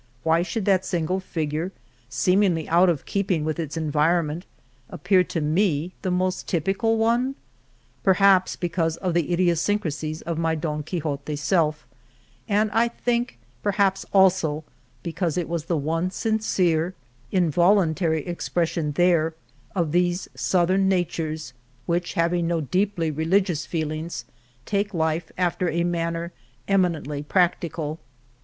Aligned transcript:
Why 0.23 0.41
should 0.41 0.65
that 0.65 0.83
single 0.83 1.19
fig 1.19 1.53
ure, 1.53 1.71
seemingly 2.09 2.67
out 2.69 2.89
of 2.89 3.05
keeping 3.05 3.45
with 3.45 3.59
its 3.59 3.77
en 3.77 3.91
vironment, 3.91 4.45
appear 4.89 5.23
to 5.25 5.39
me 5.41 5.93
the 6.01 6.09
most 6.09 6.47
typical 6.47 6.97
one? 6.97 7.35
Perhaps 8.01 8.55
because 8.55 8.97
of 8.97 9.13
the 9.13 9.31
idiosyncrasies 9.31 10.23
of 10.23 10.39
my 10.39 10.55
Don 10.55 10.81
Quixote 10.81 11.35
self 11.35 11.85
and, 12.49 12.71
I 12.71 12.87
think, 12.87 13.37
per 13.61 13.73
haps 13.73 14.03
also 14.11 14.63
because 15.03 15.37
it 15.37 15.47
was 15.47 15.65
the 15.65 15.77
one 15.77 16.09
sincere, 16.09 16.95
in 17.31 17.43
127 17.43 17.43
I 17.45 17.45
I 17.45 17.45
El 17.45 17.45
Toboso 17.45 17.75
voluntary 17.75 18.27
expression 18.27 18.91
there 18.93 19.35
of 19.75 19.91
these 19.91 20.27
Southern 20.33 20.89
natures, 20.89 21.53
which, 21.85 22.13
having 22.15 22.47
no 22.47 22.59
deeply 22.61 23.11
religious 23.11 23.67
feelings, 23.67 24.25
take 24.65 24.95
life 24.95 25.31
after 25.37 25.69
a 25.69 25.83
manner 25.83 26.31
eminently 26.67 27.21
practical. 27.21 27.99